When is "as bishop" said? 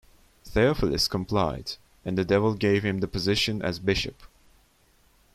3.61-4.23